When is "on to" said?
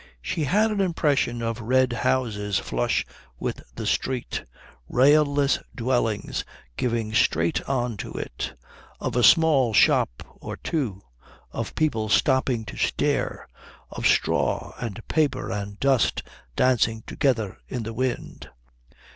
7.69-8.11